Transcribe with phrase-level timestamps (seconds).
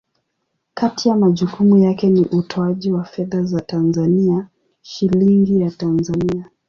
[0.73, 4.47] Kati ya majukumu yake ni utoaji wa fedha za Tanzania,
[4.81, 6.45] Shilingi ya Tanzania.